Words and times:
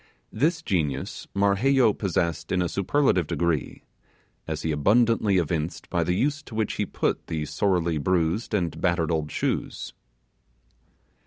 This 0.33 0.63
genius 0.63 1.27
Marheyo 1.35 1.93
possessed 1.95 2.51
in 2.51 2.59
a 2.63 2.67
superlative 2.67 3.27
degree, 3.27 3.83
as 4.47 4.63
he 4.63 4.71
abundantly 4.71 5.37
evinced 5.37 5.91
by 5.91 6.03
the 6.03 6.15
use 6.15 6.41
to 6.41 6.55
which 6.55 6.73
he 6.73 6.87
put 6.87 7.27
those 7.27 7.51
sorely 7.51 7.99
bruised 7.99 8.55
and 8.55 8.81
battered 8.81 9.11
old 9.11 9.29
shoes. 9.29 9.93